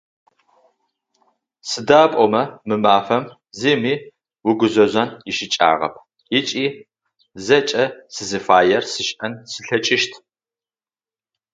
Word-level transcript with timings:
Сыда 1.69 2.01
пӏомэ 2.11 2.43
мы 2.67 2.75
мафэм 2.83 3.23
зыми 3.59 3.93
угузэжъон 4.49 5.09
ищыкӏагъэп 5.29 5.95
ыкӏи 6.37 6.67
зэкӏэ 7.45 7.83
сызыфаер 8.13 8.83
сшӏэн 8.91 9.33
слъэкӏыщт. 9.51 10.13